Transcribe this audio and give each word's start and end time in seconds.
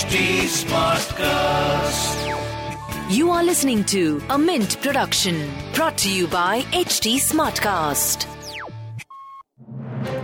HT 0.00 0.48
Smartcast. 0.48 2.16
You 3.14 3.30
are 3.30 3.44
listening 3.44 3.84
to 3.84 4.22
a 4.30 4.38
Mint 4.38 4.80
production 4.80 5.50
brought 5.74 5.98
to 5.98 6.10
you 6.10 6.26
by 6.26 6.62
HT 6.72 7.16
Smartcast. 7.16 8.24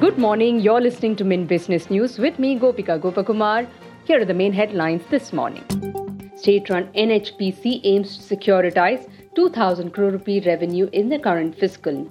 Good 0.01 0.17
morning. 0.17 0.61
You're 0.61 0.81
listening 0.81 1.15
to 1.17 1.25
Mint 1.25 1.47
Business 1.47 1.91
News 1.91 2.19
with 2.19 2.39
me, 2.39 2.59
Gopika 2.59 2.98
Gopakumar. 2.98 3.68
Here 4.07 4.23
are 4.23 4.25
the 4.25 4.32
main 4.32 4.54
headlines 4.54 5.02
this 5.11 5.34
morning. 5.34 5.66
State 6.36 6.70
run 6.70 6.90
NHPC 6.95 7.82
aims 7.84 8.16
to 8.16 8.34
securitize 8.34 9.06
2,000 9.34 9.90
crore 9.90 10.12
rupee 10.12 10.40
revenue 10.46 10.88
in 10.95 11.11
the 11.11 11.18
current 11.18 11.54
fiscal. 11.54 12.11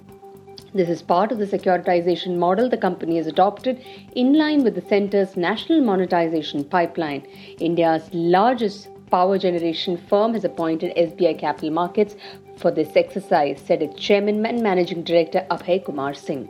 This 0.76 0.90
is 0.90 1.00
part 1.00 1.32
of 1.32 1.38
the 1.38 1.46
securitization 1.46 2.36
model 2.36 2.68
the 2.68 2.76
company 2.76 3.16
has 3.16 3.26
adopted 3.26 3.82
in 4.14 4.34
line 4.34 4.62
with 4.62 4.74
the 4.74 4.82
centre's 4.82 5.34
national 5.34 5.80
monetization 5.80 6.64
pipeline. 6.64 7.26
India's 7.58 8.10
largest 8.12 8.88
power 9.10 9.38
generation 9.38 9.96
firm 9.96 10.34
has 10.34 10.44
appointed 10.44 10.94
SBI 10.94 11.38
Capital 11.38 11.70
Markets 11.70 12.14
for 12.58 12.70
this 12.70 12.94
exercise, 12.94 13.58
said 13.58 13.80
its 13.80 13.98
chairman 13.98 14.44
and 14.44 14.62
managing 14.62 15.02
director 15.02 15.46
Abhay 15.50 15.82
Kumar 15.82 16.12
Singh. 16.12 16.46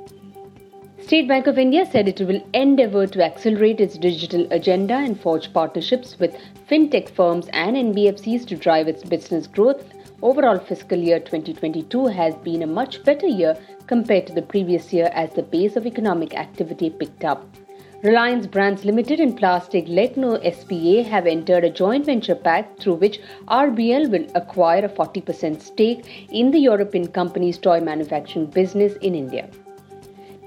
State 1.00 1.28
Bank 1.28 1.46
of 1.46 1.56
India 1.56 1.86
said 1.86 2.08
it 2.08 2.20
will 2.20 2.44
endeavour 2.52 3.06
to 3.06 3.24
accelerate 3.24 3.80
its 3.80 3.96
digital 3.96 4.48
agenda 4.50 4.94
and 4.94 5.20
forge 5.20 5.52
partnerships 5.52 6.18
with 6.18 6.36
fintech 6.68 7.10
firms 7.10 7.46
and 7.52 7.76
NBFCs 7.76 8.44
to 8.48 8.56
drive 8.56 8.88
its 8.88 9.04
business 9.04 9.46
growth. 9.46 9.84
Overall, 10.22 10.58
fiscal 10.58 10.98
year 10.98 11.20
2022 11.20 12.06
has 12.06 12.34
been 12.36 12.62
a 12.62 12.66
much 12.66 13.04
better 13.04 13.26
year 13.26 13.54
compared 13.86 14.26
to 14.26 14.32
the 14.32 14.40
previous 14.40 14.90
year 14.90 15.10
as 15.12 15.34
the 15.34 15.42
pace 15.42 15.76
of 15.76 15.86
economic 15.86 16.34
activity 16.34 16.88
picked 16.88 17.24
up. 17.24 17.46
Reliance 18.02 18.46
Brands 18.46 18.84
Limited 18.84 19.20
and 19.20 19.36
Plastic 19.36 19.86
Legno 19.86 20.38
SPA 20.54 21.08
have 21.10 21.26
entered 21.26 21.64
a 21.64 21.70
joint 21.70 22.06
venture 22.06 22.34
pact 22.34 22.80
through 22.80 22.94
which 22.94 23.20
RBL 23.48 24.10
will 24.10 24.26
acquire 24.34 24.86
a 24.86 24.88
40% 24.88 25.60
stake 25.60 26.28
in 26.30 26.50
the 26.50 26.60
European 26.60 27.08
company's 27.08 27.58
toy 27.58 27.80
manufacturing 27.80 28.46
business 28.46 28.94
in 29.02 29.14
India. 29.14 29.50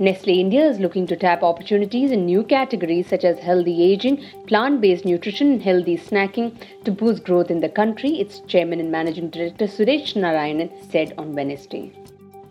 Nestle 0.01 0.39
India 0.39 0.65
is 0.65 0.79
looking 0.79 1.05
to 1.07 1.17
tap 1.17 1.43
opportunities 1.43 2.11
in 2.11 2.25
new 2.25 2.41
categories 2.41 3.07
such 3.07 3.25
as 3.25 3.37
healthy 3.37 3.83
aging, 3.83 4.23
plant 4.47 4.79
based 4.79 5.03
nutrition, 5.03 5.51
and 5.51 5.61
healthy 5.61 5.97
snacking 5.97 6.55
to 6.85 6.91
boost 6.91 7.25
growth 7.25 7.51
in 7.51 7.59
the 7.59 7.67
country, 7.67 8.11
its 8.11 8.39
chairman 8.47 8.79
and 8.79 8.89
managing 8.89 9.29
director 9.29 9.65
Suresh 9.65 10.13
Narayanan 10.13 10.71
said 10.89 11.13
on 11.17 11.35
Wednesday. 11.35 11.91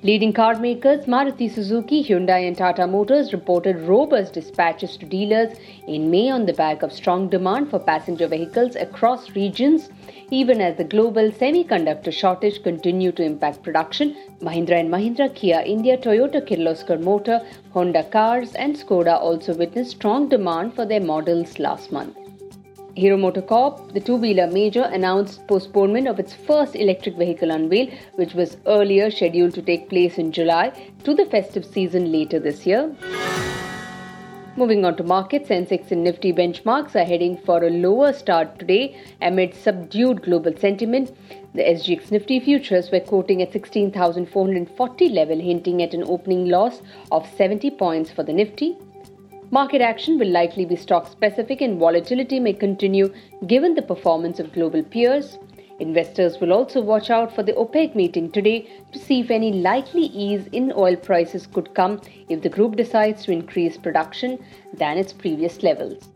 Leading 0.01 0.33
car 0.33 0.57
makers 0.61 1.07
Maruti 1.07 1.53
Suzuki, 1.53 2.05
Hyundai, 2.05 2.47
and 2.47 2.57
Tata 2.57 2.87
Motors 2.87 3.33
reported 3.33 3.81
robust 3.81 4.33
dispatches 4.33 4.97
to 4.97 5.05
dealers 5.05 5.59
in 5.89 6.09
May 6.09 6.31
on 6.31 6.47
the 6.47 6.53
back 6.53 6.85
of 6.85 6.93
strong 6.93 7.29
demand 7.29 7.69
for 7.69 7.81
passenger 7.81 8.29
vehicles 8.29 8.77
across 8.77 9.35
regions. 9.35 9.91
Even 10.31 10.61
as 10.61 10.77
the 10.77 10.85
global 10.85 11.33
semiconductor 11.33 12.13
shortage 12.13 12.63
continued 12.63 13.17
to 13.17 13.25
impact 13.25 13.65
production, 13.65 14.17
Mahindra 14.41 14.79
and 14.79 14.89
Mahindra, 14.89 15.35
Kia 15.35 15.65
India, 15.67 15.99
Toyota 15.99 16.47
Kirloskar 16.47 17.03
Motor, 17.03 17.41
Honda 17.73 18.05
Cars, 18.05 18.55
and 18.55 18.77
Skoda 18.77 19.21
also 19.21 19.53
witnessed 19.53 19.91
strong 19.91 20.29
demand 20.29 20.75
for 20.75 20.87
their 20.87 21.01
models 21.01 21.59
last 21.59 21.91
month. 21.91 22.17
Hero 22.99 23.17
MotoCorp, 23.17 23.93
the 23.93 24.01
two-wheeler 24.01 24.49
major, 24.49 24.83
announced 24.83 25.47
postponement 25.47 26.09
of 26.09 26.19
its 26.19 26.35
first 26.35 26.75
electric 26.75 27.17
vehicle 27.17 27.53
unveil, 27.53 27.89
which 28.17 28.35
was 28.35 28.57
earlier 28.67 29.09
scheduled 29.09 29.55
to 29.55 29.63
take 29.63 29.89
place 29.89 30.19
in 30.19 30.33
July, 30.33 30.73
to 31.05 31.15
the 31.15 31.25
festive 31.27 31.65
season 31.65 32.11
later 32.11 32.41
this 32.41 32.67
year. 32.67 32.93
Moving 34.57 34.85
on 34.85 34.97
to 34.97 35.05
markets, 35.05 35.49
Sensex 35.49 35.93
and 35.93 36.03
Nifty 36.03 36.33
benchmarks 36.33 36.97
are 36.97 37.05
heading 37.05 37.37
for 37.37 37.63
a 37.63 37.71
lower 37.71 38.13
start 38.13 38.59
today 38.59 39.01
amid 39.23 39.55
subdued 39.55 40.23
global 40.23 40.57
sentiment. 40.57 41.17
The 41.55 41.63
SGX 41.63 42.11
Nifty 42.11 42.41
futures 42.41 42.91
were 42.91 42.99
quoting 42.99 43.43
at 43.43 43.53
16,440 43.53 45.09
level, 45.11 45.39
hinting 45.39 45.85
at 45.85 45.95
an 45.95 46.03
opening 46.03 46.47
loss 46.49 46.83
of 47.13 47.33
70 47.37 47.71
points 47.71 48.11
for 48.11 48.25
the 48.25 48.33
Nifty. 48.33 48.77
Market 49.51 49.81
action 49.81 50.19
will 50.19 50.29
likely 50.29 50.67
be 50.67 50.77
stock 50.77 51.11
specific 51.11 51.63
and 51.63 51.79
volatility 51.79 52.39
may 52.39 52.53
continue 52.53 53.11
given 53.47 53.75
the 53.75 53.81
performance 53.81 54.39
of 54.39 54.53
global 54.53 54.83
peers. 54.83 55.39
Investors 55.81 56.39
will 56.39 56.53
also 56.53 56.83
watch 56.83 57.09
out 57.09 57.35
for 57.35 57.43
the 57.43 57.55
OPEC 57.55 57.95
meeting 57.95 58.31
today 58.31 58.69
to 58.93 58.99
see 58.99 59.21
if 59.21 59.31
any 59.31 59.53
likely 59.53 60.03
ease 60.03 60.47
in 60.53 60.71
oil 60.77 60.97
prices 60.97 61.47
could 61.47 61.73
come 61.73 61.99
if 62.29 62.43
the 62.43 62.51
group 62.51 62.77
decides 62.77 63.25
to 63.25 63.33
increase 63.33 63.79
production 63.79 64.39
than 64.75 64.99
its 64.99 65.15
previous 65.15 65.63
levels. 65.63 66.11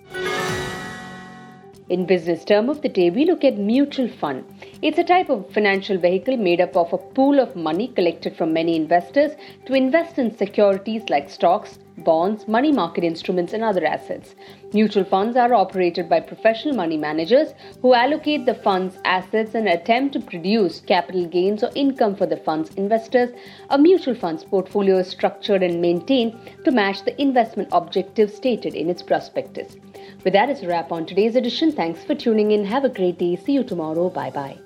In 1.88 2.06
business 2.06 2.44
term 2.44 2.69
of 2.69 2.81
the 2.81 2.88
day, 2.88 3.10
we 3.10 3.25
look 3.25 3.43
at 3.43 3.59
mutual 3.59 4.09
fund. 4.09 4.44
It's 4.82 4.98
a 4.98 5.04
type 5.04 5.28
of 5.28 5.50
financial 5.50 5.98
vehicle 5.98 6.37
made 6.37 6.60
up 6.60 6.76
of 6.76 6.93
a 6.93 6.98
pool 6.98 7.41
of 7.41 7.56
money 7.56 7.88
collected 7.88 8.37
from 8.37 8.53
many 8.53 8.76
investors 8.76 9.32
to 9.66 9.75
invest 9.75 10.16
in 10.16 10.37
securities 10.37 11.03
like 11.10 11.28
stocks, 11.28 11.81
bonds, 11.98 12.47
money 12.47 12.70
market 12.70 13.03
instruments, 13.03 13.53
and 13.53 13.65
other 13.65 13.84
assets. 13.84 14.37
Mutual 14.72 15.04
funds 15.04 15.37
are 15.37 15.53
operated 15.53 16.09
by 16.09 16.20
professional 16.20 16.76
money 16.76 16.97
managers 16.97 17.53
who 17.82 17.94
allocate 17.94 18.47
the 18.47 18.54
fund's 18.54 18.97
assets 19.04 19.56
and 19.56 19.69
attempt 19.69 20.12
to 20.12 20.20
produce 20.20 20.81
capital 20.81 21.26
gains 21.26 21.64
or 21.64 21.70
income 21.75 22.14
for 22.14 22.26
the 22.26 22.37
fund's 22.37 22.72
investors. 22.76 23.31
A 23.70 23.76
mutual 23.76 24.14
fund's 24.14 24.44
portfolio 24.44 24.99
is 24.99 25.09
structured 25.09 25.64
and 25.64 25.81
maintained 25.81 26.38
to 26.64 26.70
match 26.70 27.04
the 27.04 27.20
investment 27.20 27.69
objectives 27.72 28.34
stated 28.34 28.75
in 28.75 28.88
its 28.88 29.03
prospectus. 29.03 29.76
With 30.25 30.34
that, 30.34 30.50
it's 30.50 30.62
a 30.62 30.69
wrap 30.69 30.93
on 30.93 31.05
today's 31.06 31.34
edition. 31.34 31.72
Thanks 31.72 32.05
for 32.05 32.15
tuning 32.15 32.53
in. 32.53 32.65
Have 32.65 32.84
a 32.84 32.88
great 32.88 33.19
day. 33.19 33.37
See 33.37 33.53
you 33.53 33.65
tomorrow. 33.65 34.09
Bye 34.09 34.31
bye. 34.31 34.59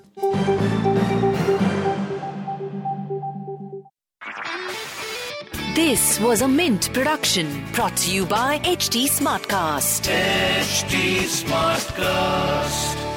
This 5.73 6.19
was 6.19 6.41
a 6.41 6.47
Mint 6.47 6.91
production 6.91 7.63
brought 7.73 7.95
to 7.97 8.11
you 8.11 8.25
by 8.25 8.59
HT 8.59 9.05
Smartcast. 9.05 10.09
HT 10.09 11.21
Smartcast. 11.43 13.16